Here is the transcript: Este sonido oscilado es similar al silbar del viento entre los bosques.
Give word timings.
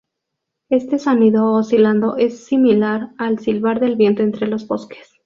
Este 0.69 0.97
sonido 0.97 1.53
oscilado 1.53 2.17
es 2.17 2.43
similar 2.45 3.13
al 3.19 3.37
silbar 3.37 3.79
del 3.79 3.97
viento 3.97 4.23
entre 4.23 4.47
los 4.47 4.67
bosques. 4.67 5.13